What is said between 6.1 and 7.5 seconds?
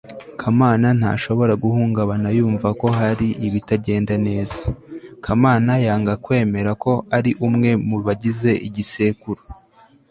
kwemera ko ari